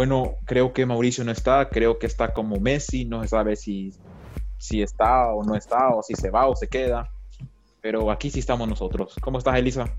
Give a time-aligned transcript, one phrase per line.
[0.00, 3.92] Bueno, creo que Mauricio no está, creo que está como Messi, no se sabe si,
[4.56, 7.10] si está o no está, o si se va o se queda,
[7.82, 9.14] pero aquí sí estamos nosotros.
[9.20, 9.94] ¿Cómo estás, Elisa?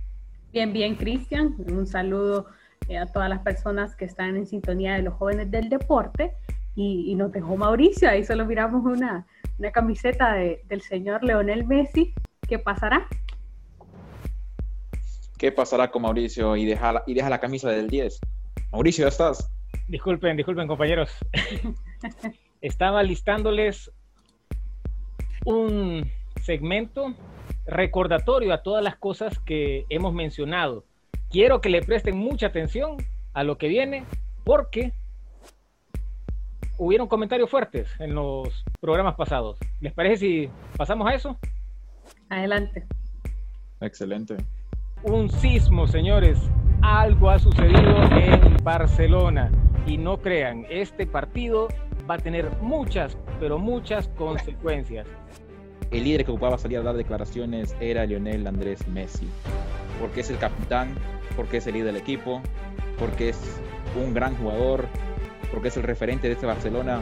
[0.52, 1.56] Bien, bien, Cristian.
[1.68, 2.48] Un saludo
[2.88, 6.34] eh, a todas las personas que están en sintonía de los jóvenes del deporte.
[6.76, 9.28] Y, nos dejó Mauricio, ahí solo miramos una,
[9.60, 12.12] una camiseta del señor Leonel Messi.
[12.50, 13.08] ¿Qué pasará?
[15.38, 16.56] ¿Qué pasará con Mauricio?
[16.56, 18.20] Y deja la, y deja la camisa del 10.
[18.72, 19.48] Mauricio, ¿ya estás?
[19.92, 21.12] Disculpen, disculpen compañeros.
[22.62, 23.92] Estaba listándoles
[25.44, 26.10] un
[26.42, 27.14] segmento
[27.66, 30.86] recordatorio a todas las cosas que hemos mencionado.
[31.30, 32.96] Quiero que le presten mucha atención
[33.34, 34.06] a lo que viene
[34.46, 34.94] porque
[36.78, 39.60] hubieron comentarios fuertes en los programas pasados.
[39.82, 41.38] ¿Les parece si pasamos a eso?
[42.30, 42.86] Adelante.
[43.82, 44.38] Excelente.
[45.04, 46.40] Un sismo, señores.
[46.82, 49.52] Algo ha sucedido en Barcelona
[49.86, 51.68] y no crean, este partido
[52.10, 55.08] va a tener muchas, pero muchas consecuencias.
[55.92, 59.28] El líder que ocupaba salir a dar declaraciones era Lionel Andrés Messi,
[60.00, 60.96] porque es el capitán,
[61.36, 62.42] porque es el líder del equipo,
[62.98, 63.62] porque es
[63.96, 64.88] un gran jugador,
[65.52, 67.02] porque es el referente de este Barcelona.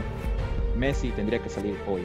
[0.76, 2.02] Messi tendría que salir hoy.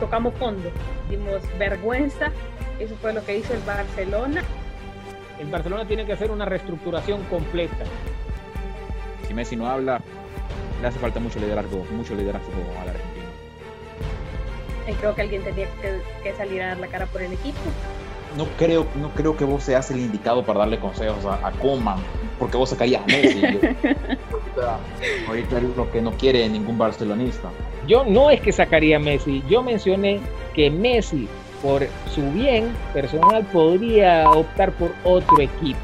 [0.00, 0.70] Tocamos fondo,
[1.08, 2.30] dimos vergüenza,
[2.78, 4.42] eso fue lo que hizo el Barcelona.
[5.38, 7.84] El Barcelona tiene que hacer una reestructuración completa
[9.28, 10.00] si Messi no habla,
[10.80, 12.50] le hace falta mucho liderazgo, mucho liderazgo
[12.80, 13.26] al argentino.
[14.88, 15.66] Y creo que alguien tenía
[16.22, 17.58] que, salir a dar la cara por el equipo.
[18.38, 21.98] No creo, no creo que vos seas el indicado para darle consejos a, a Coman,
[22.38, 23.42] porque vos sacarías a Messi.
[25.28, 27.50] ahorita, es lo que no quiere ningún barcelonista.
[27.86, 30.20] Yo no es que sacaría a Messi, yo mencioné
[30.54, 31.28] que Messi,
[31.62, 35.78] por su bien personal, podría optar por otro equipo.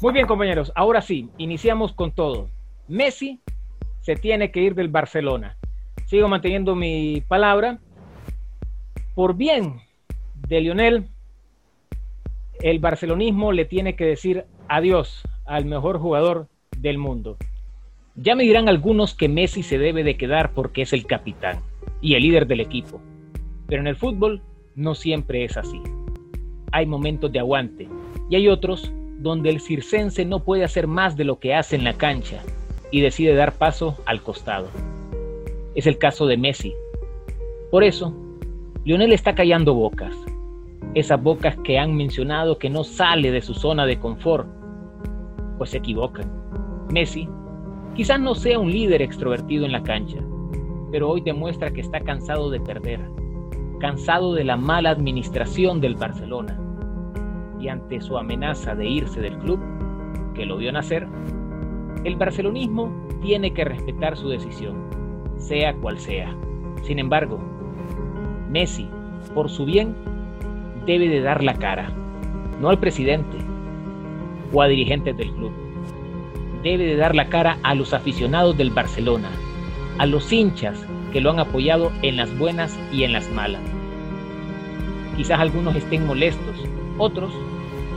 [0.00, 0.70] Muy bien, compañeros.
[0.74, 2.48] Ahora sí, iniciamos con todo.
[2.88, 3.40] Messi
[4.00, 5.56] se tiene que ir del Barcelona.
[6.06, 7.78] Sigo manteniendo mi palabra.
[9.14, 9.80] Por bien
[10.46, 11.08] de Lionel,
[12.60, 17.38] el barcelonismo le tiene que decir adiós al mejor jugador del mundo.
[18.16, 21.58] Ya me dirán algunos que Messi se debe de quedar porque es el capitán
[22.00, 23.00] y el líder del equipo.
[23.66, 24.40] Pero en el fútbol
[24.76, 25.82] no siempre es así.
[26.70, 27.88] Hay momentos de aguante
[28.30, 31.82] y hay otros donde el circense no puede hacer más de lo que hace en
[31.82, 32.40] la cancha
[32.92, 34.68] y decide dar paso al costado.
[35.74, 36.72] Es el caso de Messi.
[37.72, 38.14] Por eso,
[38.84, 40.14] Lionel está callando bocas.
[40.94, 44.46] Esas bocas que han mencionado que no sale de su zona de confort,
[45.58, 46.30] pues se equivocan.
[46.92, 47.28] Messi
[47.94, 50.20] quizás no sea un líder extrovertido en la cancha,
[50.90, 53.00] pero hoy demuestra que está cansado de perder,
[53.80, 56.60] cansado de la mala administración del Barcelona
[57.68, 59.60] ante su amenaza de irse del club,
[60.34, 61.06] que lo vio nacer,
[62.04, 64.76] el barcelonismo tiene que respetar su decisión,
[65.36, 66.34] sea cual sea.
[66.82, 67.38] Sin embargo,
[68.50, 68.88] Messi,
[69.34, 69.94] por su bien,
[70.86, 71.90] debe de dar la cara,
[72.60, 73.38] no al presidente
[74.52, 75.52] o a dirigentes del club.
[76.64, 79.28] Debe de dar la cara a los aficionados del Barcelona,
[79.98, 80.78] a los hinchas
[81.12, 83.60] que lo han apoyado en las buenas y en las malas.
[85.14, 86.56] Quizás algunos estén molestos,
[86.96, 87.34] otros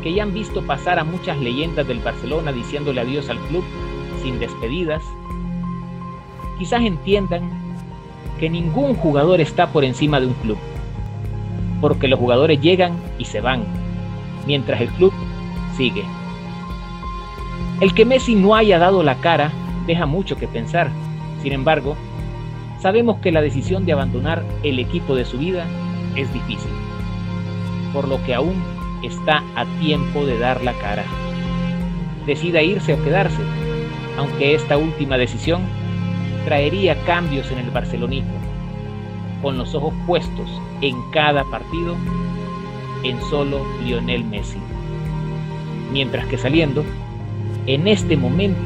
[0.03, 3.63] que ya han visto pasar a muchas leyendas del Barcelona diciéndole adiós al club
[4.21, 5.01] sin despedidas,
[6.59, 7.50] quizás entiendan
[8.38, 10.57] que ningún jugador está por encima de un club,
[11.80, 13.63] porque los jugadores llegan y se van,
[14.45, 15.13] mientras el club
[15.77, 16.03] sigue.
[17.79, 19.51] El que Messi no haya dado la cara
[19.85, 20.89] deja mucho que pensar,
[21.44, 21.95] sin embargo,
[22.81, 25.65] sabemos que la decisión de abandonar el equipo de su vida
[26.15, 26.71] es difícil,
[27.94, 28.56] por lo que aún
[29.03, 31.03] está a tiempo de dar la cara.
[32.25, 33.44] Decida irse o quedarse,
[34.18, 35.62] aunque esta última decisión
[36.45, 38.33] traería cambios en el barcelonismo,
[39.44, 40.50] con los ojos puestos
[40.81, 41.95] en cada partido
[43.03, 44.57] en solo Lionel Messi.
[45.91, 46.83] Mientras que saliendo,
[47.68, 48.60] en este momento,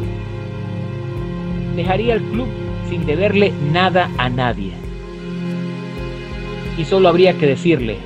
[1.76, 2.48] dejaría el club
[2.90, 4.74] sin deberle nada a nadie.
[6.78, 7.98] Y solo habría que decirle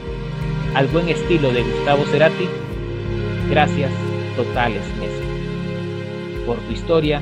[0.73, 2.47] al buen estilo de Gustavo Cerati,
[3.49, 3.91] gracias
[4.35, 5.25] totales Messi
[6.45, 7.21] por tu historia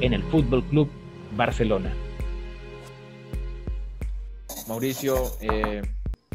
[0.00, 0.88] en el Fútbol Club
[1.36, 1.92] Barcelona.
[4.68, 5.82] Mauricio, eh,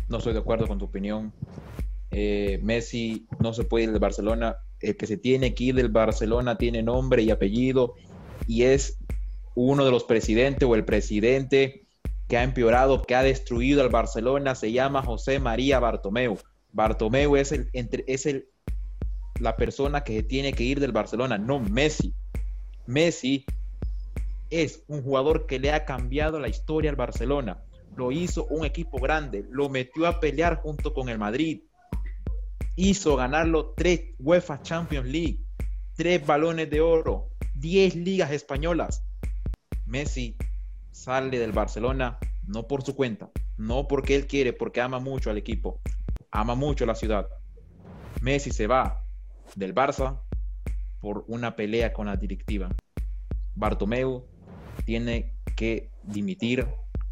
[0.10, 1.32] no estoy de acuerdo con tu opinión.
[2.12, 4.58] Eh, Messi no se puede ir del Barcelona.
[4.80, 7.96] El que se tiene ir del Barcelona tiene nombre y apellido
[8.48, 9.00] y es
[9.56, 11.88] uno de los presidentes o el presidente
[12.28, 16.38] que ha empeorado, que ha destruido al Barcelona, se llama José María Bartomeu.
[16.74, 18.50] Bartomeu es el, es el
[19.40, 22.14] la persona que tiene que ir del Barcelona, no Messi.
[22.86, 23.46] Messi
[24.50, 27.64] es un jugador que le ha cambiado la historia al Barcelona.
[27.96, 31.62] Lo hizo un equipo grande, lo metió a pelear junto con el Madrid.
[32.80, 35.44] Hizo ganarlo tres UEFA Champions League,
[35.96, 39.04] tres balones de oro, diez ligas españolas.
[39.88, 40.38] Messi
[40.92, 45.40] sale del Barcelona no por su cuenta, no porque él quiere, porque ama mucho al
[45.40, 45.82] equipo,
[46.30, 47.28] ama mucho la ciudad.
[48.22, 49.04] Messi se va
[49.56, 50.22] del Barça
[51.02, 52.70] por una pelea con la directiva.
[53.56, 54.28] Bartomeu
[54.86, 56.68] tiene que dimitir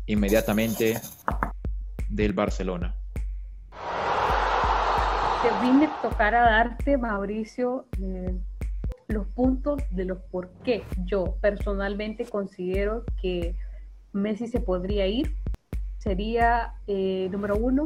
[0.05, 1.01] inmediatamente
[2.07, 2.95] del Barcelona.
[5.61, 8.35] Vine a tocar a darte, Mauricio, eh,
[9.07, 13.55] los puntos de los por qué yo personalmente considero que
[14.11, 15.35] Messi se podría ir.
[15.99, 17.85] Sería, eh, número uno,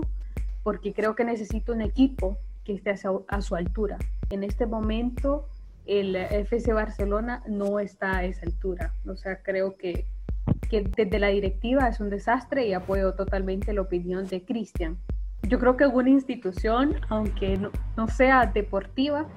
[0.63, 3.97] porque creo que necesito un equipo que esté a su, altura.
[4.29, 5.49] En este momento,
[5.85, 8.93] el FC Barcelona no está a esa altura.
[9.05, 10.05] O sea, creo que,
[10.69, 14.97] que desde la directiva es un desastre y apoyo totalmente la opinión de Cristian.
[15.43, 19.27] Yo creo que una institución, aunque no, no sea deportiva,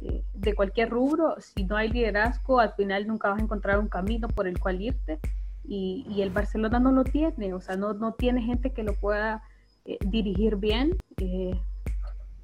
[0.00, 3.88] eh, de cualquier rubro, si no hay liderazgo, al final nunca vas a encontrar un
[3.88, 5.18] camino por el cual irte.
[5.64, 8.94] Y, y el Barcelona no lo tiene, o sea, no, no tiene gente que lo
[8.94, 9.42] pueda
[9.84, 10.96] eh, dirigir bien.
[11.18, 11.60] Eh,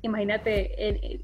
[0.03, 1.21] imagínate,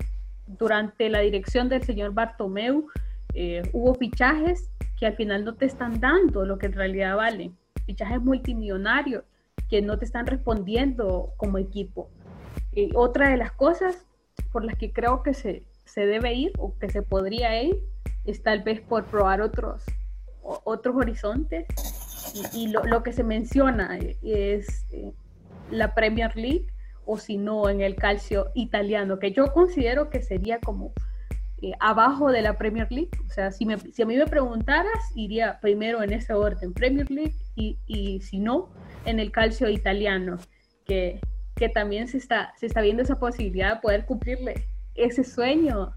[0.47, 2.87] durante la dirección del señor Bartomeu
[3.35, 7.57] eh, hubo fichajes que al final no te están dando lo que en realidad valen,
[7.87, 9.25] fichajes multimillonarios
[9.71, 12.11] que no te están respondiendo como equipo.
[12.95, 14.05] Otra de las cosas
[14.53, 17.77] por las que creo que se, se debe ir o que se podría ir
[18.25, 19.85] es tal vez por probar otros,
[20.43, 21.67] otros horizontes.
[22.53, 25.13] Y, lo, lo, que se menciona es eh,
[25.71, 26.67] la Premier League
[27.05, 30.93] o si no en el calcio italiano, que yo considero que sería como
[31.63, 33.11] eh, abajo de la Premier League.
[33.27, 37.11] O sea, si, me, si a mí me preguntaras, iría primero en ese orden, Premier
[37.11, 38.69] League, y, y si no,
[39.05, 40.39] en el calcio italiano,
[40.85, 41.21] que,
[41.57, 45.95] que también se está, se está viendo esa posibilidad de poder cumplirle ese sueño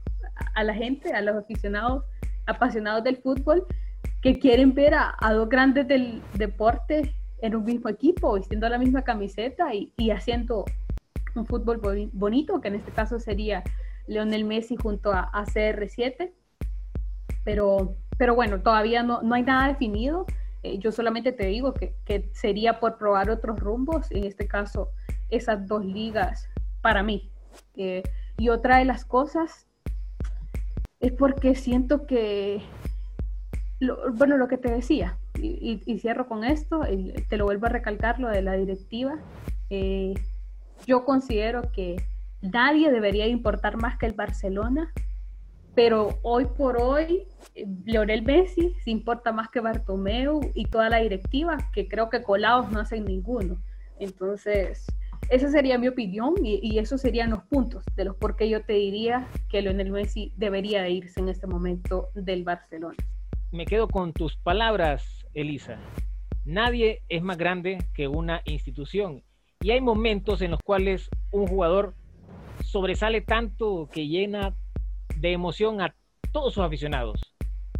[0.55, 2.03] a la gente, a los aficionados
[2.45, 3.65] apasionados del fútbol,
[4.21, 8.77] que quieren ver a, a dos grandes del deporte en un mismo equipo, vistiendo la
[8.77, 10.65] misma camiseta y, y haciendo
[11.35, 11.81] un fútbol
[12.13, 13.63] bonito, que en este caso sería
[14.07, 16.31] Leonel Messi junto a, CR7.
[17.43, 20.25] Pero, pero bueno, todavía no, no hay nada definido.
[20.63, 24.89] Eh, yo solamente te digo que, que, sería por probar otros rumbos, en este caso
[25.29, 26.49] esas dos ligas
[26.81, 27.29] para mí.
[27.75, 28.03] Eh,
[28.37, 29.67] y otra de las cosas
[30.99, 32.61] es porque siento que,
[34.13, 36.81] bueno, lo que te decía, y, cierro con esto,
[37.27, 39.19] te lo vuelvo a recalcar, lo de la directiva.
[39.69, 40.13] Eh,
[40.85, 41.97] yo considero que
[42.41, 44.93] nadie debería importar más que el Barcelona,
[45.75, 47.27] pero hoy por hoy
[47.85, 52.71] Leonel Messi se importa más que Bartomeu y toda la directiva, que creo que colados
[52.71, 53.57] no hacen ninguno.
[53.99, 54.85] Entonces,
[55.29, 58.63] esa sería mi opinión y, y esos serían los puntos de los por qué yo
[58.63, 62.97] te diría que Leonel Messi debería irse en este momento del Barcelona.
[63.51, 65.77] Me quedo con tus palabras, Elisa.
[66.45, 69.23] Nadie es más grande que una institución
[69.61, 71.95] y hay momentos en los cuales un jugador
[72.63, 74.53] sobresale tanto que llena
[75.15, 75.93] de emoción a
[76.31, 77.21] todos sus aficionados.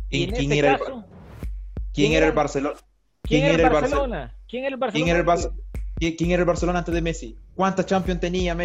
[0.10, 0.80] ¿Y, quién, este era el,
[1.94, 2.80] ¿quién, era el Barcelona?
[3.24, 4.36] ¿Quién, era el Barcelona?
[4.48, 5.58] ¿Quién era el Barcelona?
[6.00, 7.38] ¿Quién era el, Barcelona antes de Messi?
[7.56, 8.56] ¿Cuántas Champions tenía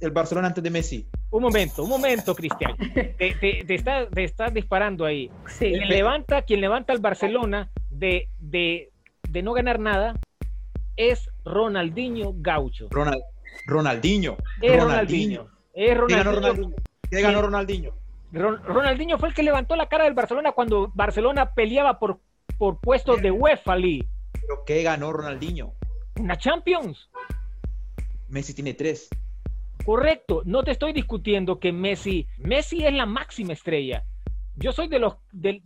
[0.00, 1.08] el Barcelona antes de Messi?
[1.30, 2.76] Un momento, un momento, Cristian.
[3.18, 3.64] te,
[4.24, 5.30] estás disparando ahí.
[5.58, 8.90] Quien, levanta, quien levanta al Barcelona de, de,
[9.28, 10.14] de no ganar nada
[10.96, 12.88] es Ronaldinho Gaucho.
[12.90, 13.22] Ronald,
[13.66, 14.36] Ronaldinho.
[14.62, 15.48] Es Ronaldinho.
[15.74, 16.74] Es Ronaldinho.
[17.10, 17.90] ¿Qué ganó Ronaldinho?
[17.92, 18.05] Ronaldinho
[19.18, 22.20] fue el que levantó la cara del Barcelona cuando Barcelona peleaba por,
[22.58, 24.08] por puestos de UEFA League.
[24.32, 25.72] ¿Pero qué ganó Ronaldinho?
[26.18, 27.10] Una Champions.
[28.28, 29.08] Messi tiene tres.
[29.84, 34.04] Correcto, no te estoy discutiendo que Messi, Messi es la máxima estrella.
[34.56, 35.62] Yo soy de los de,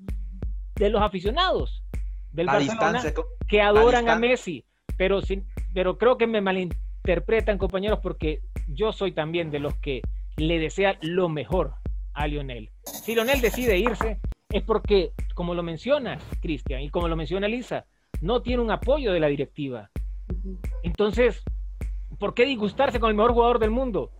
[0.76, 1.84] los aficionados
[2.32, 3.02] del Barcelona
[3.48, 4.64] que adoran a Messi
[5.00, 10.02] pero, sin, pero creo que me malinterpretan, compañeros, porque yo soy también de los que
[10.36, 11.79] le desea lo mejor
[12.20, 12.70] a Lionel.
[12.84, 14.18] Si Lionel decide irse,
[14.50, 17.86] es porque, como lo mencionas, Cristian, y como lo menciona Lisa,
[18.20, 19.90] no tiene un apoyo de la directiva.
[20.82, 21.42] Entonces,
[22.18, 24.12] ¿por qué disgustarse con el mejor jugador del mundo?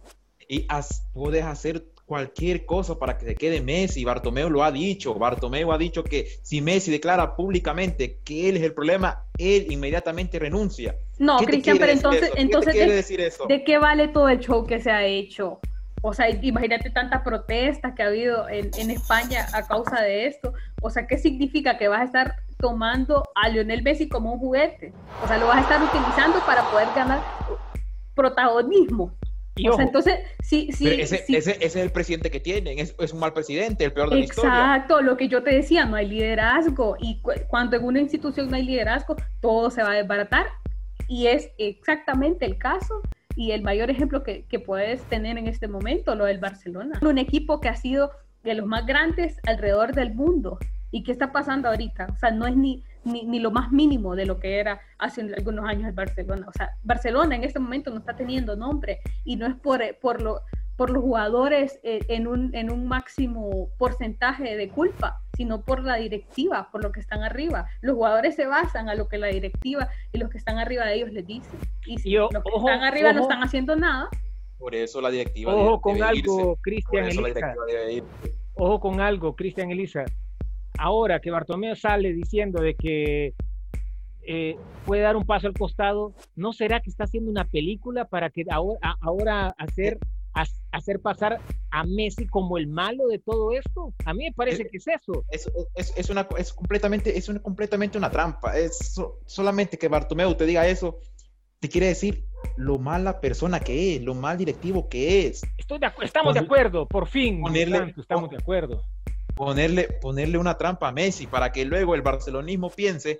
[0.48, 0.66] Y
[1.12, 4.04] puedes hacer cualquier cosa para que se quede Messi.
[4.04, 5.14] Bartomeu lo ha dicho.
[5.14, 10.38] Bartomeu ha dicho que si Messi declara públicamente que él es el problema, él inmediatamente
[10.38, 10.96] renuncia.
[11.18, 15.06] No, Cristian, pero entonces, entonces de, ¿de qué vale todo el show que se ha
[15.06, 15.60] hecho?
[16.02, 20.54] O sea, imagínate tanta protesta que ha habido en, en, España a causa de esto.
[20.80, 21.76] O sea, ¿qué significa?
[21.76, 24.92] Que vas a estar tomando a Lionel Messi como un juguete.
[25.22, 27.20] O sea, lo vas a estar utilizando para poder ganar
[28.14, 29.14] protagonismo.
[29.68, 33.20] o sea, entonces, sí, sí, ese, ese, es el presidente que tienen, es, es, un
[33.20, 34.50] mal presidente, el peor de la historia.
[34.50, 36.96] Exacto, lo que yo te decía, no hay liderazgo.
[36.98, 40.46] Y cuando en una institución no hay liderazgo, todo se va a desbaratar.
[41.08, 43.02] Y es exactamente el caso
[43.36, 46.98] y el mayor ejemplo que, que, puedes tener en este momento, lo del Barcelona.
[47.02, 48.10] Un equipo que ha sido
[48.42, 50.58] de los más grandes alrededor del mundo.
[50.90, 52.08] ¿Y qué está pasando ahorita?
[52.12, 55.20] O sea, no es ni, ni, ni, lo más mínimo de lo que era hace
[55.20, 56.46] algunos años el Barcelona.
[56.48, 60.20] O sea, Barcelona en este momento no está teniendo nombre y no es por, por,
[60.20, 60.40] lo,
[60.76, 65.96] por los jugadores eh, en, un, en un máximo porcentaje de culpa, sino por la
[65.96, 67.66] directiva, por lo que están arriba.
[67.80, 70.96] Los jugadores se basan a lo que la directiva y los que están arriba de
[70.96, 71.58] ellos les dicen.
[71.86, 74.10] Y si los que están arriba no están haciendo nada.
[74.58, 75.54] Por eso la directiva.
[75.54, 77.54] Ojo con algo, Cristian Elisa.
[78.52, 80.04] Ojo con algo, Cristian Elisa.
[80.76, 83.32] Ahora que Bartomeu sale diciendo de que
[84.20, 88.28] eh, puede dar un paso al costado, ¿no será que está haciendo una película para
[88.28, 89.96] que ahora, ahora hacer
[90.72, 93.92] hacer pasar a Messi como el malo de todo esto?
[94.04, 95.24] A mí me parece que es eso.
[95.30, 95.50] Es,
[95.96, 98.56] es, una, es, completamente, es una, completamente una trampa.
[98.58, 98.94] Es
[99.26, 100.98] solamente que Bartomeu te diga eso,
[101.60, 102.24] te quiere decir
[102.56, 105.42] lo mala persona que es, lo mal directivo que es.
[105.58, 107.40] Estoy de estamos de acuerdo, por fin.
[107.40, 108.82] Ponerle, estamos de acuerdo.
[109.34, 113.16] Ponerle, ponerle una trampa a Messi para que luego el barcelonismo piense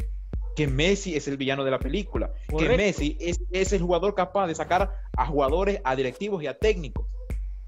[0.57, 4.47] que Messi es el villano de la película, que Messi es, es, el jugador capaz
[4.47, 7.07] de sacar a jugadores, a directivos y a técnicos.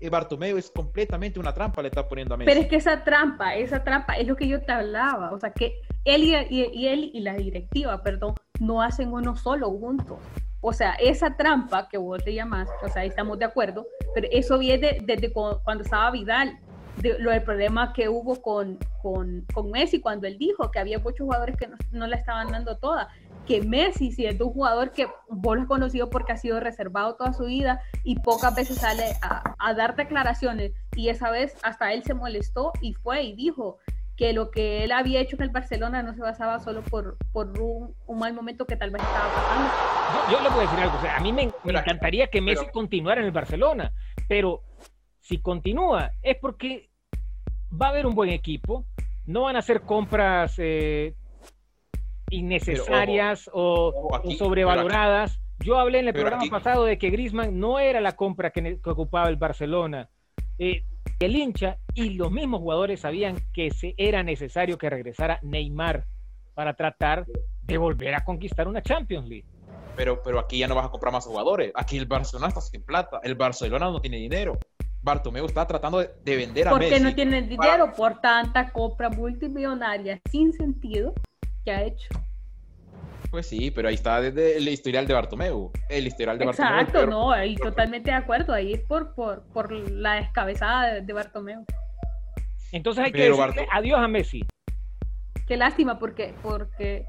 [0.03, 2.51] Y Bartomeu es completamente una trampa, le está poniendo a Messi.
[2.51, 5.53] Pero es que esa trampa, esa trampa es lo que yo te hablaba, o sea,
[5.53, 10.19] que él y, y él y la directiva, perdón, no hacen uno solo juntos.
[10.61, 14.27] O sea, esa trampa que vos te llamas, o sea, ahí estamos de acuerdo, pero
[14.33, 16.59] eso viene desde cuando estaba Vidal,
[16.97, 20.99] de, lo del problema que hubo con, con, con, Messi cuando él dijo que había
[20.99, 23.09] muchos jugadores que no, no le estaban dando toda.
[23.47, 27.17] Que Messi, si es un jugador que vos lo has conocido porque ha sido reservado
[27.17, 31.93] toda su vida y pocas veces sale a, a dar declaraciones, y esa vez hasta
[31.93, 33.79] él se molestó y fue y dijo
[34.17, 37.49] que lo que él había hecho en el Barcelona no se basaba solo por, por
[37.59, 39.71] un, un mal momento que tal vez estaba pasando.
[40.31, 42.41] Yo, yo le voy a decir algo, o sea, a mí me, me encantaría que
[42.41, 43.93] Messi continuara en el Barcelona,
[44.29, 44.63] pero
[45.19, 46.91] si continúa, es porque
[47.73, 48.85] va a haber un buen equipo,
[49.25, 51.15] no van a hacer compras eh,
[52.33, 55.41] innecesarias o, sobrevaloradas.
[55.61, 59.29] Yo hablé en el programa pasado de que Griezmann no era la compra que, ocupaba
[59.29, 60.09] el Barcelona.
[60.59, 60.85] Eh,
[61.21, 66.07] el hincha y los mismos jugadores sabían que se era necesario que regresara Neymar
[66.55, 67.27] para tratar
[67.63, 69.47] de volver a conquistar una Champions League.
[69.95, 71.71] Pero, pero aquí ya no vas a comprar más jugadores.
[71.75, 73.21] Aquí el Barcelona está sin plata.
[73.23, 74.59] El Barcelona no tiene dinero.
[75.03, 76.91] Bartomeu está tratando de, vender a Messi.
[76.91, 81.13] Porque no tiene dinero por tanta compra multimillonaria sin sentido
[81.65, 82.09] que ha hecho.
[83.31, 85.73] Pues sí, pero ahí está desde el historial de Bartomeu.
[85.89, 86.87] El historial de Exacto, Bartomeu.
[86.87, 88.53] Exacto, no, ahí totalmente de acuerdo.
[88.53, 91.65] Ahí es por, por, por la descabezada de, Bartomeu.
[92.73, 94.45] Entonces hay que decirle adiós a Messi.
[95.47, 97.07] Qué lástima, porque, porque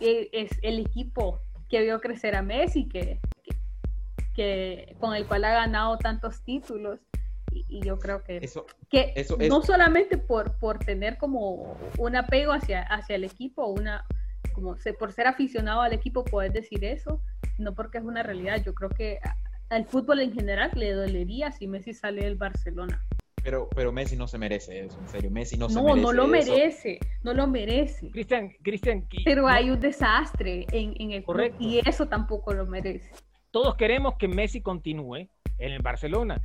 [0.00, 3.20] e, es el equipo que vio crecer a Messi, que,
[4.34, 6.98] que, con el cual ha ganado tantos títulos
[7.52, 8.40] y, yo creo que,
[8.88, 14.04] que no solamente por, por tener como un apego hacia, hacia el equipo, una,
[14.52, 17.20] como por ser aficionado al equipo puedes decir eso,
[17.58, 18.62] no porque es una realidad.
[18.64, 19.18] Yo creo que
[19.70, 23.04] al fútbol en general le dolería si Messi sale del Barcelona.
[23.42, 25.30] Pero, pero Messi no se merece eso, en serio.
[25.30, 26.00] Messi no, se merece.
[26.00, 28.10] No, no lo merece, no lo merece.
[28.10, 29.04] Cristian, Cristian.
[29.24, 31.58] Pero hay un desastre en, en el Correcto.
[31.60, 33.10] y eso tampoco lo merece.
[33.50, 35.28] Todos queremos que Messi continúe
[35.58, 36.40] en el Barcelona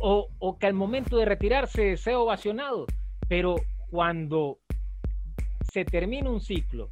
[0.00, 2.86] o, que al momento de retirarse sea ovacionado,
[3.28, 3.56] pero
[3.90, 4.58] cuando
[5.72, 6.90] se termina un ciclo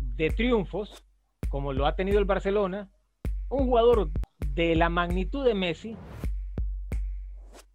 [0.00, 1.04] de triunfos,
[1.48, 2.88] como lo ha tenido el Barcelona,
[3.48, 4.10] un jugador
[4.54, 5.96] de la magnitud de Messi,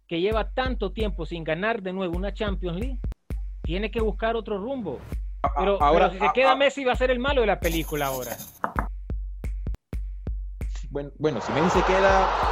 [0.06, 2.98] que lleva tanto tiempo sin ganar de nuevo una Champions League,
[3.62, 4.98] tiene que buscar otro rumbo.
[5.56, 8.36] Pero, ahora, si se queda Messi va a ser el malo de la película ahora.
[10.90, 12.51] Bueno, bueno si Messi se queda,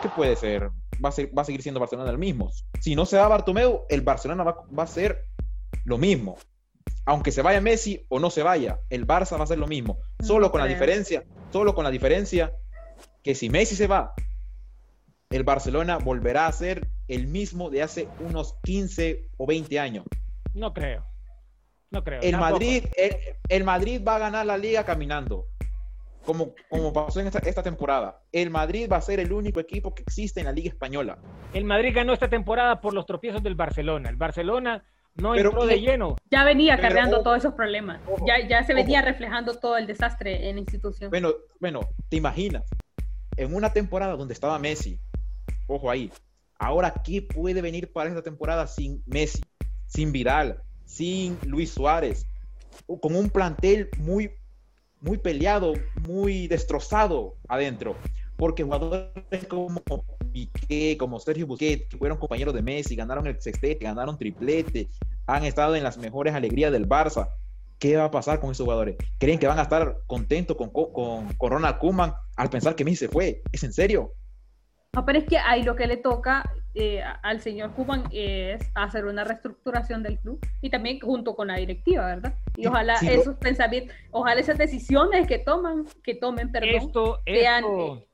[0.00, 0.70] ¿qué puede ser?
[1.02, 2.50] Va a, ser, va a seguir siendo Barcelona el mismo.
[2.80, 5.26] Si no se va Bartomeu, el Barcelona va, va, a ser
[5.84, 6.36] lo mismo.
[7.06, 9.98] Aunque se vaya Messi o no se vaya, el Barça va a ser lo mismo.
[10.20, 12.52] Solo con la diferencia, solo con la diferencia
[13.22, 14.14] que si Messi se va,
[15.30, 20.04] el Barcelona volverá a ser el mismo de hace unos 15 o 20 años.
[20.54, 21.04] No creo.
[21.90, 22.20] No creo.
[22.20, 22.84] El Madrid,
[23.48, 25.46] el, Madrid va a ganar la liga caminando.
[26.24, 28.22] Como, como pasó en esta, esta, temporada.
[28.32, 31.18] El Madrid va a ser el único equipo que existe en la Liga Española.
[31.52, 34.08] El Madrid ganó esta temporada por los tropiezos del Barcelona.
[34.08, 34.84] El Barcelona
[35.14, 36.16] no entró de lleno.
[36.30, 38.00] Ya venía cargando todos esos problemas.
[38.26, 41.10] ya, ya se venía reflejando todo el desastre en la institución.
[41.10, 42.64] Bueno, bueno, te imaginas,
[43.36, 45.00] en una temporada donde estaba Messi,
[45.66, 46.12] ojo ahí,
[46.58, 49.42] ahora, ¿qué puede venir para esta temporada sin Messi,
[49.86, 52.26] sin Vidal, sin Luis Suárez,
[53.00, 54.30] con un plantel muy
[55.00, 55.74] muy peleado,
[56.06, 57.96] muy destrozado adentro,
[58.36, 59.82] porque jugadores como
[60.32, 64.88] Piqué, como Sergio Busquets, que fueron compañeros de Messi, ganaron el sextete, ganaron triplete,
[65.26, 67.28] han estado en las mejores alegrías del Barça.
[67.78, 68.96] ¿Qué va a pasar con esos jugadores?
[69.18, 70.92] ¿Creen que van a estar contentos con, con,
[71.32, 73.42] con Ronald Koeman al pensar que Messi se fue?
[73.52, 74.12] ¿Es en serio?
[74.92, 79.04] No, pero es que ahí lo que le toca eh, al señor Kuman es hacer
[79.04, 82.34] una reestructuración del club y también junto con la directiva, ¿verdad?
[82.56, 88.06] Y ojalá esos pensamientos, ojalá esas decisiones que toman, que tomen, perdón, esto, sean eh,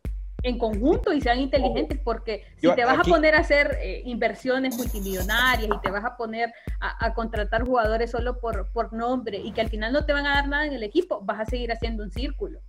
[0.43, 4.77] en conjunto y sean inteligentes, porque si te vas a poner a hacer eh, inversiones
[4.79, 9.53] multimillonarias y te vas a poner a, a, contratar jugadores solo por, por nombre y
[9.53, 11.73] que al final no te van a dar nada en el equipo, vas a seguir
[11.73, 12.61] haciendo un círculo.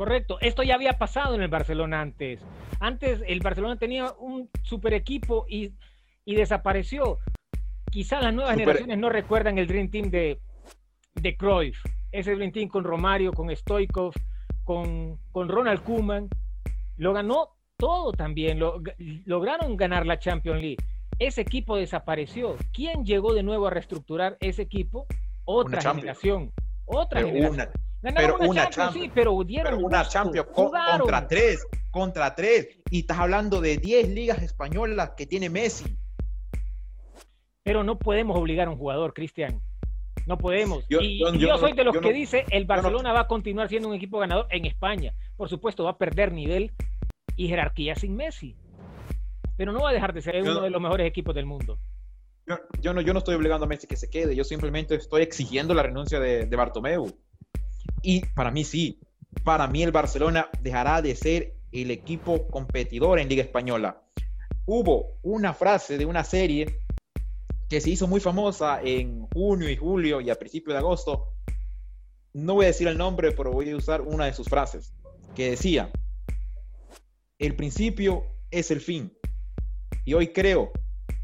[0.00, 2.40] Correcto, esto ya había pasado en el Barcelona antes.
[2.78, 5.74] Antes el Barcelona tenía un super equipo y,
[6.24, 7.18] desapareció.
[7.90, 10.40] Quizás las nuevas generaciones no recuerdan el Dream Team de,
[11.16, 14.14] de Cruyff, ese Dream Team con Romario, con Stoikov,
[14.64, 16.30] con, con Ronald Koeman.
[16.96, 18.58] Lo ganó todo también,
[19.26, 20.82] lograron ganar la Champions League.
[21.18, 22.56] Ese equipo desapareció.
[22.72, 25.06] ¿Quién llegó de nuevo a reestructurar ese equipo?
[25.44, 26.52] Otra generación.
[26.86, 27.68] Otra generación
[28.02, 32.68] pero una, Champions, pero dieron una Champions contra tres, contra tres.
[32.90, 35.96] Y estás hablando de 10 ligas españolas que tiene Messi.
[37.62, 39.60] Pero no podemos obligar a un jugador, Cristian.
[40.26, 40.86] No podemos.
[40.88, 43.94] Yo, y, yo, soy de los que dice el Barcelona va a continuar siendo un
[43.94, 45.14] equipo ganador en España.
[45.36, 46.72] Por supuesto, va a perder nivel
[47.36, 48.56] y jerarquía sin Messi.
[49.56, 51.78] Pero no va a dejar de ser uno de los mejores equipos del mundo.
[52.80, 54.34] Yo, no, yo no estoy obligando a Messi que se quede.
[54.34, 57.06] Yo simplemente estoy exigiendo la renuncia de, de Bartomeu.
[58.02, 59.00] Y para mí sí,
[59.44, 64.02] para mí el Barcelona dejará de ser el equipo competidor en Liga Española.
[64.66, 66.80] Hubo una frase de una serie
[67.68, 71.28] que se hizo muy famosa en junio y julio y a principios de agosto.
[72.32, 74.92] No voy a decir el nombre, pero voy a usar una de sus frases,
[75.34, 75.90] que decía,
[77.38, 79.12] el principio es el fin.
[80.04, 80.72] Y hoy creo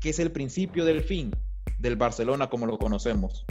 [0.00, 1.32] que es el principio del fin
[1.78, 3.44] del Barcelona como lo conocemos.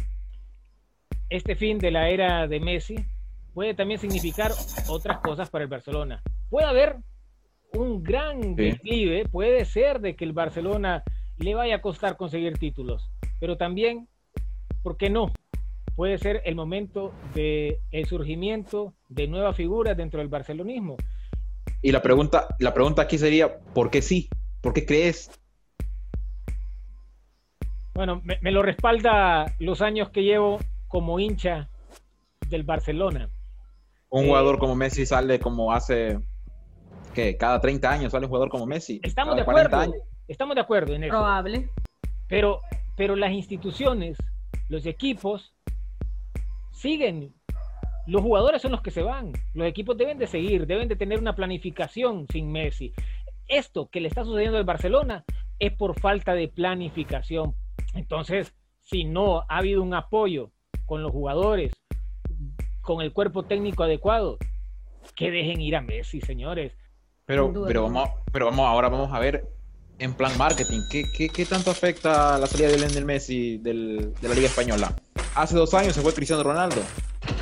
[1.30, 2.96] Este fin de la era de Messi
[3.54, 4.52] puede también significar
[4.88, 6.22] otras cosas para el Barcelona.
[6.50, 6.98] Puede haber
[7.74, 11.04] un gran declive, puede ser de que el Barcelona
[11.38, 13.10] le vaya a costar conseguir títulos,
[13.40, 14.08] pero también,
[14.84, 15.32] ¿por qué no?
[15.96, 20.98] Puede ser el momento de el surgimiento de nuevas figuras dentro del barcelonismo.
[21.82, 24.30] Y la pregunta, la pregunta aquí sería, ¿por qué sí?
[24.62, 25.32] ¿Por qué crees?
[27.94, 31.70] Bueno, me, me lo respalda los años que llevo como hincha
[32.50, 33.30] del Barcelona.
[34.10, 36.20] Un eh, jugador como Messi sale como hace
[37.14, 39.00] que cada 30 años sale un jugador como Messi.
[39.04, 39.94] Estamos de acuerdo.
[40.28, 41.12] Estamos de acuerdo en eso.
[41.12, 41.70] Probable.
[42.28, 42.62] Pero,
[42.96, 44.18] pero las instituciones,
[44.70, 45.56] los equipos
[46.72, 47.34] siguen.
[48.08, 49.34] Los jugadores son los que se van.
[49.54, 52.94] Los equipos deben de seguir, deben de tener una planificación sin Messi.
[53.48, 55.24] Esto que le está sucediendo al Barcelona
[55.60, 57.56] es por falta de planificación.
[57.94, 60.52] Entonces, si no ha habido un apoyo
[60.86, 61.72] con los jugadores,
[62.82, 64.38] con el cuerpo técnico adecuado,
[65.16, 66.74] que dejen ir a Messi, señores.
[67.26, 69.56] Pero, pero, vamos, pero vamos, ahora vamos a ver
[69.98, 74.36] en plan marketing, ¿qué, qué, tanto afecta la salida de Lionel Messi del, de la
[74.36, 74.94] Liga Española?
[75.36, 76.82] Hace dos años se fue Cristiano Ronaldo.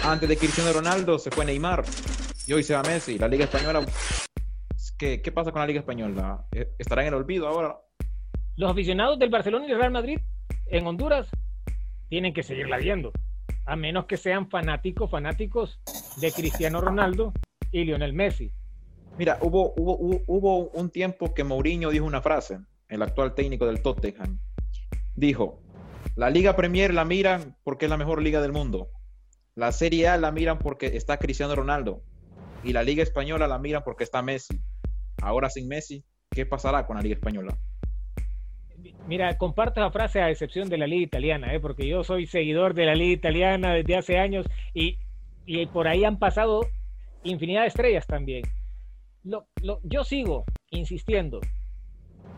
[0.04, 1.84] Antes de Cristiano Ronaldo se fue Neymar.
[2.48, 3.18] Y hoy se va Messi.
[3.18, 3.86] La Liga Española.
[4.98, 6.46] ¿Qué, qué pasa con la Liga Española?
[6.78, 7.78] ¿Estará en el olvido ahora?
[8.56, 10.20] Los aficionados del Barcelona y del Real Madrid
[10.68, 11.28] en Honduras
[12.10, 13.12] tienen que seguirla viendo
[13.66, 15.80] a menos que sean fanáticos, fanáticos
[16.18, 17.34] de Cristiano Ronaldo
[17.72, 18.52] y Lionel Messi.
[19.18, 24.40] Mira, hubo, hubo, un tiempo que Mourinho dijo una frase, el actual técnico del Tottenham.
[25.16, 25.62] Dijo,
[26.16, 28.90] la Liga Premier la miran porque es la mejor liga del mundo.
[29.56, 32.04] La Serie A la miran porque está Cristiano Ronaldo.
[32.64, 34.60] Y la Liga Española la miran porque está Messi.
[35.22, 37.58] Ahora sin Messi, ¿qué pasará con la Liga Española?
[39.08, 41.60] Mira, comparto la frase a excepción de la liga italiana, ¿eh?
[41.60, 44.98] porque yo soy seguidor de la liga italiana desde hace años y,
[45.72, 46.68] por ahí han pasado
[47.24, 48.44] infinidad de estrellas también.
[49.84, 51.40] yo sigo insistiendo,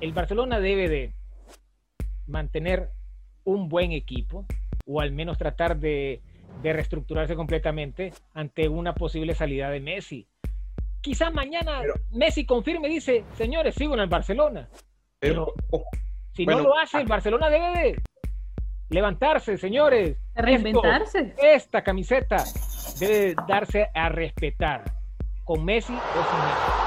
[0.02, 1.14] el Barcelona debe de
[2.28, 2.90] mantener
[3.44, 4.46] un buen equipo
[4.86, 6.22] o al menos tratar de,
[6.62, 10.28] de reestructurarse completamente ante una posible salida de Messi.
[11.02, 11.82] Quizás mañana
[12.12, 14.68] Messi confirme y dice, señores, sigo en el Barcelona.
[15.20, 15.54] Pero,
[16.36, 18.02] si no lo hace, el Barcelona debe de
[18.90, 20.18] levantarse, señores.
[20.36, 21.34] Reinventarse.
[21.42, 22.44] esta camiseta
[23.00, 24.84] debe darse a respetar.
[25.46, 26.86] Con Messi o sin Messi.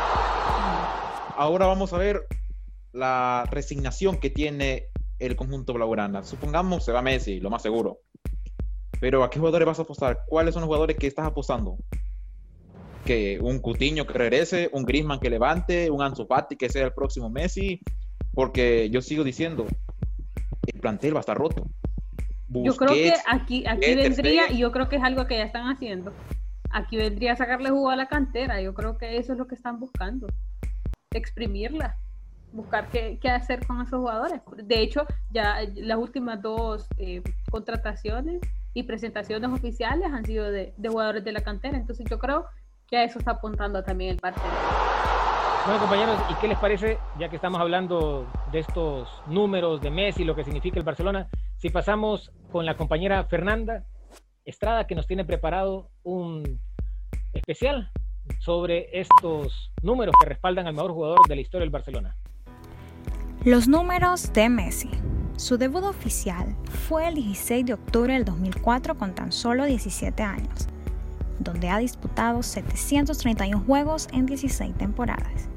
[1.37, 2.27] Ahora vamos a ver
[2.93, 6.25] la resignación que tiene el conjunto blaugrana.
[6.25, 8.01] Supongamos se va Messi, lo más seguro.
[9.01, 10.25] Pero ¿a qué jugadores vas a apostar?
[10.27, 11.77] ¿Cuáles son los jugadores que estás apostando?
[13.07, 16.93] Que un Cutiño que regrese, un Griezmann que levante, un Ansu Fati que sea el
[16.93, 17.81] próximo Messi,
[18.39, 19.67] porque yo sigo diciendo,
[20.73, 21.67] el plantel va a estar roto.
[22.49, 25.69] yo creo que aquí, aquí vendría, y yo creo que es algo que ya están
[25.69, 26.13] haciendo,
[26.71, 29.57] aquí vendría a sacarle jugo a la cantera, yo creo que eso es lo que
[29.57, 30.29] están buscando,
[31.13, 31.97] exprimirla
[32.53, 34.41] buscar qué, qué, hacer con esos jugadores.
[34.57, 38.41] De hecho, ya las últimas dos eh, contrataciones
[38.73, 41.77] y presentaciones oficiales han sido de, de, jugadores de la cantera.
[41.77, 42.47] Entonces yo creo
[42.87, 44.47] que a eso está apuntando también el partido.
[45.69, 50.25] Bueno, compañeros, ¿y qué les parece, ya que estamos hablando de estos números de Messi,
[50.25, 51.29] lo que significa el Barcelona,
[51.59, 53.85] si pasamos con la compañera Fernanda
[54.47, 56.59] Estrada, que nos tiene preparado un
[57.35, 57.91] especial
[58.41, 62.17] sobre estos números que respaldan al mejor jugador de la historia del Barcelona?
[63.45, 64.91] Los números de Messi.
[65.37, 66.57] Su debut oficial
[66.89, 70.67] fue el 16 de octubre del 2004 con tan solo 17 años,
[71.39, 75.51] donde ha disputado 731 juegos en 16 temporadas,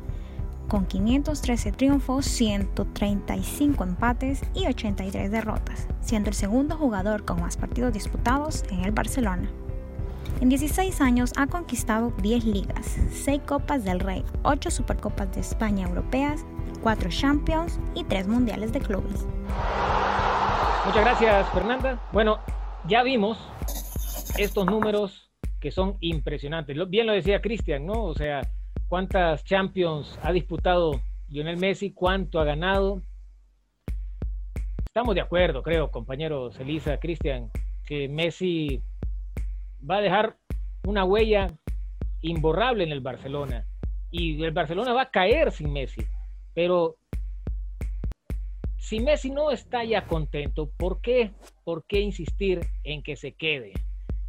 [0.71, 7.91] con 513 triunfos, 135 empates y 83 derrotas, siendo el segundo jugador con más partidos
[7.91, 9.51] disputados en el Barcelona.
[10.39, 15.89] En 16 años ha conquistado 10 ligas, 6 Copas del Rey, 8 Supercopas de España
[15.89, 16.45] europeas,
[16.81, 19.27] cuatro Champions y tres Mundiales de Clubes.
[20.85, 21.99] Muchas gracias, Fernanda.
[22.13, 22.39] Bueno,
[22.87, 23.37] ya vimos
[24.37, 25.29] estos números
[25.59, 26.77] que son impresionantes.
[26.87, 28.05] Bien lo decía Cristian, ¿no?
[28.05, 28.49] O sea,
[28.91, 30.99] cuántas Champions ha disputado
[31.29, 33.01] Lionel Messi, cuánto ha ganado.
[34.85, 37.49] Estamos de acuerdo, creo, compañeros Elisa, Cristian,
[37.85, 38.83] que Messi
[39.89, 40.35] va a dejar
[40.83, 41.47] una huella
[42.19, 43.65] imborrable en el Barcelona.
[44.11, 46.05] Y el Barcelona va a caer sin Messi.
[46.53, 46.97] Pero
[48.77, 51.31] si Messi no está ya contento, ¿por qué?
[51.63, 53.71] ¿Por qué insistir en que se quede?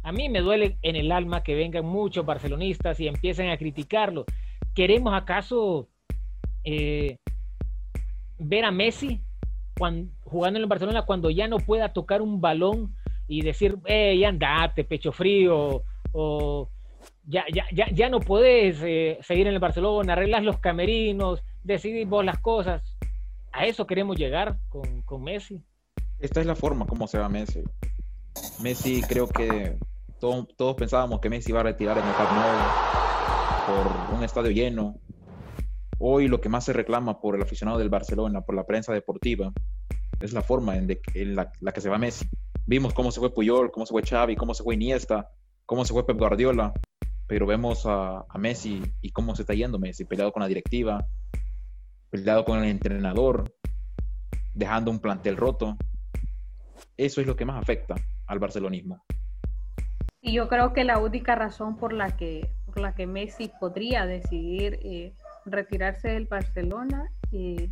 [0.03, 4.25] A mí me duele en el alma que vengan muchos barcelonistas y empiecen a criticarlo.
[4.73, 5.87] ¿Queremos acaso
[6.63, 7.17] eh,
[8.39, 9.21] ver a Messi
[9.75, 12.95] jugando en el Barcelona cuando ya no pueda tocar un balón
[13.27, 16.69] y decir, hey, andate, pecho frío, o
[17.25, 22.07] ya, ya, ya, ya no puedes eh, seguir en el Barcelona, arreglas los camerinos, decidís
[22.07, 22.81] vos las cosas.
[23.51, 25.61] A eso queremos llegar con, con Messi.
[26.19, 27.63] Esta es la forma como se va Messi.
[28.61, 29.77] Messi creo que
[30.19, 33.02] todos pensábamos que Messi iba a retirar el Camp Nou
[33.65, 34.99] por un estadio lleno.
[35.99, 39.53] Hoy lo que más se reclama por el aficionado del Barcelona, por la prensa deportiva,
[40.19, 40.87] es la forma en,
[41.35, 42.27] la, que se va Messi.
[42.65, 45.29] Vimos cómo se fue Puyol, cómo se fue Xavi, cómo se fue Iniesta,
[45.65, 46.73] cómo se fue Pep Guardiola,
[47.27, 51.05] pero vemos a, a Messi y cómo se está yendo Messi, peleado con la directiva,
[52.09, 53.53] peleado con el entrenador,
[54.53, 55.77] dejando un plantel roto.
[56.97, 57.95] Eso es lo que más afecta
[58.27, 59.03] al barcelonismo.
[60.21, 62.49] Y yo creo que la única razón por la que,
[62.81, 65.13] la que Messi podría decidir eh,
[65.45, 67.69] retirarse del Barcelona, eh,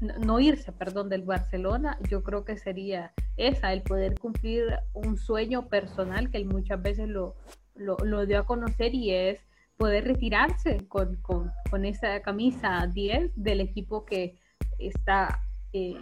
[0.00, 5.68] no, irse, perdón, del Barcelona, yo creo que sería esa, el poder cumplir un sueño
[5.68, 7.34] personal que él muchas veces lo,
[7.74, 9.40] lo, lo dio a conocer y es
[9.76, 14.38] poder retirarse con, con, con esa camisa 10 del equipo que
[14.78, 15.40] está
[15.72, 16.00] eh,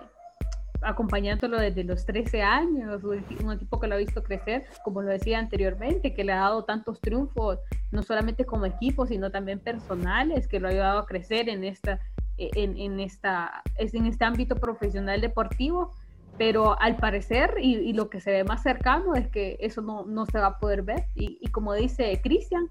[0.82, 5.38] acompañándolo desde los 13 años, un equipo que lo ha visto crecer, como lo decía
[5.38, 7.58] anteriormente, que le ha dado tantos triunfos,
[7.90, 12.00] no solamente como equipo, sino también personales, que lo ha ayudado a crecer en, esta,
[12.36, 15.92] en, en esta, en este ámbito profesional deportivo.
[16.36, 20.26] Pero al parecer, y, lo que se ve más cercano, es que eso no, no
[20.26, 21.04] se va a poder ver.
[21.14, 22.68] Y, como dice Cristian,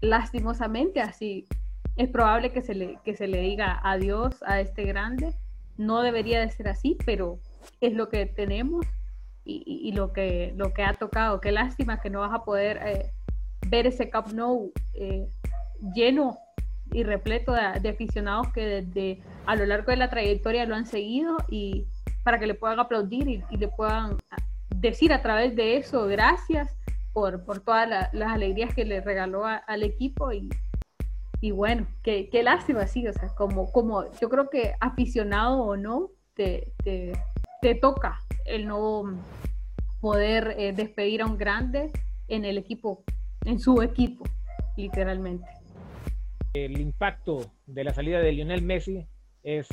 [0.00, 1.46] lastimosamente así
[1.96, 5.34] es probable que se, le, que se le diga adiós a este grande.
[5.76, 7.38] No debería de ser así, pero
[7.80, 8.86] es lo que tenemos
[9.44, 11.40] y, lo, que, lo que ha tocado.
[11.40, 13.12] Qué lástima que no vas a poder eh,
[13.68, 15.28] ver ese Cup No eh,
[15.94, 16.38] lleno
[16.92, 21.36] y repleto de, aficionados que desde a lo largo de la trayectoria lo han seguido
[21.48, 21.86] y
[22.22, 24.16] para que le puedan aplaudir y, le puedan
[24.70, 26.76] decir a través de eso gracias
[27.12, 30.48] por, por todas las alegrías que le regaló al equipo y,
[31.46, 35.76] y bueno, qué, qué, lástima, sí, o sea, como, como yo creo que aficionado o
[35.76, 39.22] no, te, te, toca el no
[40.00, 41.92] poder eh, despedir a un grande
[42.26, 43.04] en el equipo,
[43.44, 44.24] en su equipo,
[44.76, 45.46] literalmente.
[46.54, 49.06] El impacto de la salida de Lionel Messi
[49.44, 49.68] es,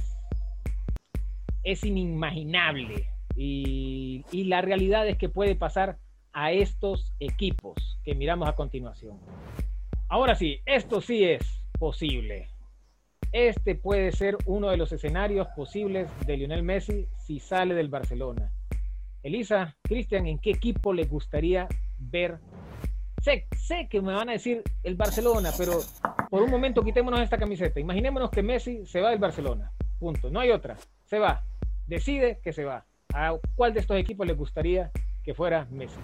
[1.64, 5.98] es inimaginable y, y la realidad es que puede pasar
[6.34, 9.18] a estos equipos que miramos a continuación.
[10.08, 12.48] Ahora sí, esto sí es posible.
[13.34, 18.54] Este puede ser uno de los escenarios posibles de Lionel Messi si sale del Barcelona.
[19.22, 21.67] Elisa, Cristian, ¿en qué equipo le gustaría
[22.00, 22.38] ver?
[23.22, 25.74] Sé, sé que me van a decir el Barcelona, pero
[26.30, 27.82] por un momento quitémonos esta camiseta.
[27.82, 29.74] Imaginémonos que Messi se va del Barcelona.
[30.00, 30.30] Punto.
[30.30, 30.78] No hay otra.
[31.04, 31.43] Se va.
[31.86, 32.86] Decide que se va.
[33.13, 34.89] ¿A cuál de estos equipos le gustaría
[35.22, 36.00] que fuera Messi?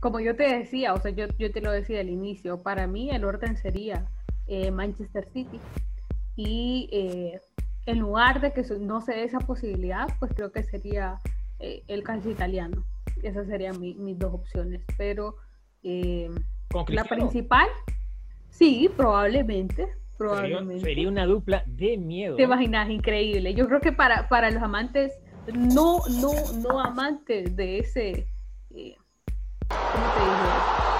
[0.00, 3.10] Como yo te decía, o sea, yo, yo te lo decía al inicio, para mí
[3.10, 4.06] el orden sería
[4.48, 5.60] eh, Manchester City.
[6.36, 7.40] Y eh,
[7.86, 11.18] en lugar de que no se dé esa posibilidad, pues creo que sería
[11.58, 12.84] eh, el calcio italiano.
[13.22, 14.82] Esas serían mis dos opciones.
[14.96, 15.36] Pero
[15.82, 17.68] la principal,
[18.50, 19.88] sí, probablemente.
[20.16, 20.84] probablemente.
[20.84, 22.36] Sería, una dupla de miedo.
[22.36, 23.54] Te imaginas, increíble.
[23.54, 25.12] Yo creo que para, para los amantes,
[25.52, 26.32] no, no,
[26.62, 28.26] no amantes de ese
[29.68, 30.48] ¿cómo te digo?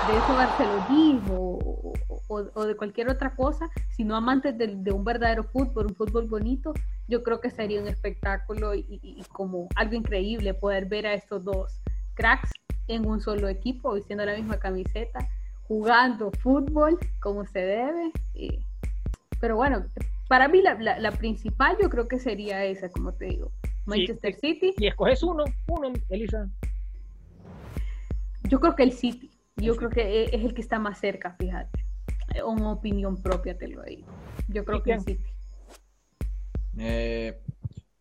[0.08, 1.77] De ese barcelonismo
[2.26, 6.72] o, de cualquier otra cosa, sino amantes de, un verdadero fútbol, un fútbol bonito,
[7.06, 11.80] yo creo que sería un espectáculo y, como algo increíble poder ver a estos dos
[12.14, 12.50] cracks
[12.88, 15.28] en un solo equipo, vistiendo la misma camiseta,
[15.62, 18.12] jugando fútbol como se debe.
[19.40, 19.84] pero bueno,
[20.28, 23.50] para mí la, principal yo creo que sería esa, como te digo,
[23.86, 24.74] Manchester City.
[24.76, 26.48] Y escoges uno, uno, Elisa.
[28.44, 29.30] Yo creo que el City.
[29.56, 31.77] Yo creo que e, es el que está más cerca, fíjate.
[32.44, 34.06] Una opinión propia te lo digo.
[34.48, 35.22] Yo creo que City.
[36.78, 37.40] Eh,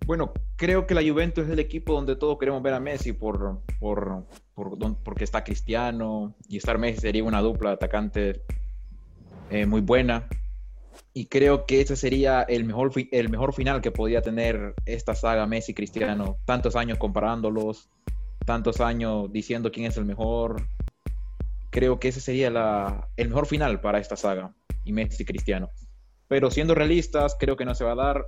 [0.05, 3.61] bueno, creo que la Juventus es el equipo donde todos queremos ver a Messi por,
[3.79, 4.25] por,
[5.03, 8.41] porque está Cristiano y estar Messi sería una dupla de atacantes
[9.49, 10.27] eh, muy buena.
[11.13, 15.45] Y creo que ese sería el mejor, el mejor final que podía tener esta saga
[15.47, 16.37] Messi-Cristiano.
[16.45, 17.89] Tantos años comparándolos,
[18.45, 20.67] tantos años diciendo quién es el mejor.
[21.69, 22.47] Creo que ese sería
[23.17, 24.53] el mejor final para esta saga
[24.83, 25.69] y Messi Cristiano.
[26.27, 28.25] Pero siendo realistas, creo que no se va a dar.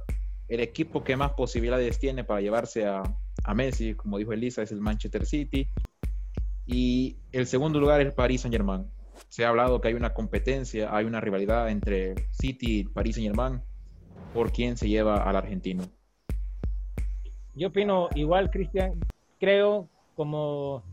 [0.48, 3.04] El equipo que más posibilidades tiene para llevarse a,
[3.54, 5.68] Messi, como dijo Elisa, es el Manchester City.
[6.66, 8.86] Y el segundo lugar es el Paris Saint Germain.
[9.28, 13.28] Se ha hablado que hay una competencia, hay una rivalidad entre City y Paris Saint
[13.28, 13.62] Germain
[14.34, 15.84] por quién se lleva al argentino.
[17.56, 19.00] Yo opino igual, Cristian.
[19.40, 20.84] Creo como,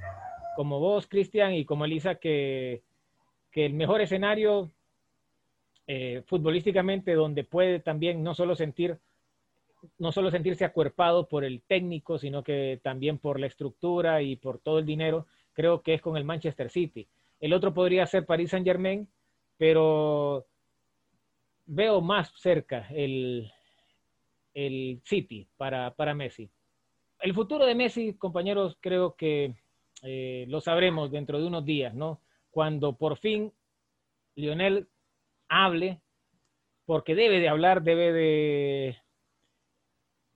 [0.56, 2.82] como vos, Cristian, y como Elisa, que,
[3.52, 4.70] el mejor escenario
[5.86, 8.98] eh, futbolísticamente donde puede también no solo sentir
[9.98, 14.58] no solo sentirse acuerpado por el técnico, sino que también por la estructura y por
[14.58, 17.06] todo el dinero, creo que es con el Manchester City.
[17.40, 19.08] El otro podría ser Paris Saint Germain,
[19.56, 20.44] pero
[21.66, 23.50] veo más cerca el,
[24.52, 26.50] el City para, para Messi
[27.20, 29.54] el futuro de Messi, compañeros, creo que
[30.02, 32.20] eh, lo sabremos dentro de unos días, ¿no?
[32.50, 33.52] Cuando por fin
[34.34, 34.88] Lionel
[35.48, 36.00] hable,
[36.84, 38.96] porque debe de hablar, debe de,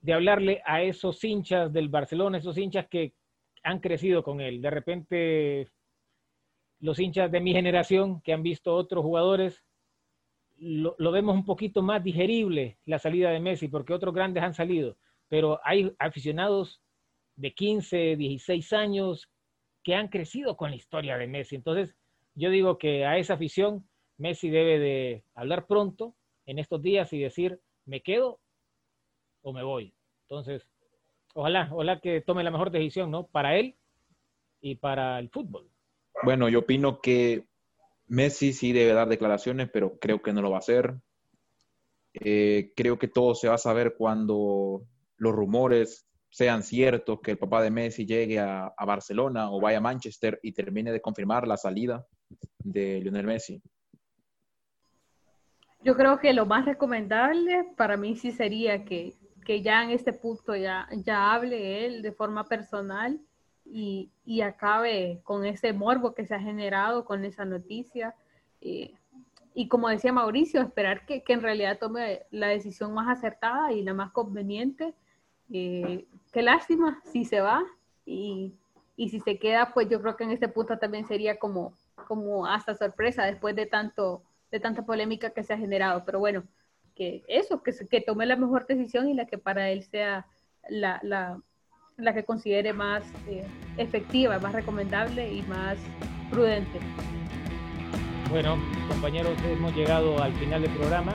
[0.01, 3.13] de hablarle a esos hinchas del Barcelona, esos hinchas que
[3.63, 4.61] han crecido con él.
[4.61, 5.69] De repente,
[6.79, 9.63] los hinchas de mi generación que han visto otros jugadores,
[10.57, 14.53] lo, lo vemos un poquito más digerible la salida de Messi, porque otros grandes han
[14.53, 14.97] salido
[15.31, 16.81] pero hay aficionados
[17.37, 19.29] de 15, 16 años
[19.83, 21.55] que han crecido con la historia de Messi.
[21.55, 21.95] Entonces,
[22.35, 26.15] yo digo que a esa afición Messi debe de hablar pronto
[26.45, 28.39] en estos días y decir, me quedo
[29.41, 29.93] o me voy.
[30.23, 30.67] Entonces,
[31.33, 33.27] ojalá, ojalá que tome la mejor decisión, ¿no?
[33.27, 33.75] Para él
[34.61, 35.69] y para el fútbol.
[36.23, 37.45] Bueno, yo opino que
[38.07, 40.95] Messi sí debe dar declaraciones, pero creo que no lo va a hacer.
[42.13, 44.83] Eh, creo que todo se va a saber cuando
[45.17, 49.81] los rumores sean ciertos, que el papá de Messi llegue a, Barcelona o vaya a
[49.81, 52.05] Manchester y termine de confirmar la salida
[52.63, 53.61] de Lionel Messi?
[55.83, 59.13] Yo creo que lo más recomendable para mí sí sería que,
[59.61, 63.19] ya en este punto ya, ya hable él de forma personal
[63.65, 64.09] y,
[64.41, 68.15] acabe con ese morbo que se ha generado con esa noticia.
[68.61, 68.93] Eh,
[69.53, 73.81] y como decía Mauricio, esperar que, que, en realidad tome la decisión más acertada y
[73.83, 74.93] la más conveniente
[75.51, 77.63] eh, qué lástima si se va
[78.05, 78.53] y,
[78.95, 81.73] y, si se queda, pues yo creo que en este punto también sería como,
[82.07, 86.03] como hasta sorpresa después de, tanto, de tanta polémica que se ha generado.
[86.05, 86.43] Pero bueno,
[86.95, 90.25] que eso, que, que tome la mejor decisión y la que para él sea
[90.69, 91.41] la, la,
[91.97, 93.45] la que considere más eh,
[93.77, 95.77] efectiva, más recomendable y más
[96.29, 96.79] prudente.
[98.29, 101.13] Bueno, compañeros, hemos llegado al final del programa.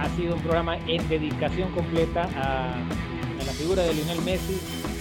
[0.00, 2.74] Ha sido un programa en dedicación completa a,
[3.44, 4.58] la figura de Lionel Messi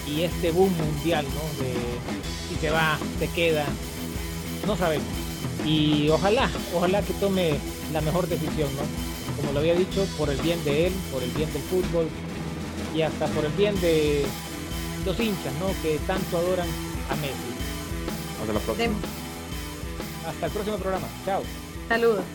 [0.07, 1.63] y este boom mundial, ¿no?
[1.63, 1.73] De
[2.49, 3.65] si se va, se queda,
[4.67, 5.07] no sabemos.
[5.65, 7.55] Y ojalá, ojalá que tome
[7.93, 9.37] la mejor decisión, ¿no?
[9.37, 12.09] Como lo había dicho, por el bien de él, por el bien del fútbol
[12.93, 14.25] y hasta por el bien de
[15.05, 15.67] los hinchas, ¿no?
[15.81, 16.67] Que tanto adoran
[17.09, 17.33] a Messi.
[18.41, 18.95] Hasta la próxima.
[20.27, 21.07] Hasta el próximo programa.
[21.25, 21.43] Chao.
[21.87, 22.25] Saludos.